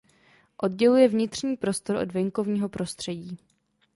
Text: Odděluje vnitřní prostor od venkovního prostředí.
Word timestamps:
Odděluje 0.57 1.07
vnitřní 1.07 1.57
prostor 1.57 1.95
od 1.95 2.11
venkovního 2.11 2.69
prostředí. 2.69 3.37